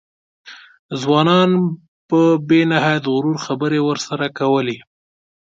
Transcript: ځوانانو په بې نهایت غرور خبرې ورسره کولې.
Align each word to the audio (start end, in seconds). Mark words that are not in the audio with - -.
ځوانانو 1.01 1.59
په 2.09 2.19
بې 2.47 2.61
نهایت 2.71 3.03
غرور 3.13 3.37
خبرې 3.45 3.79
ورسره 3.83 4.25
کولې. 4.39 4.77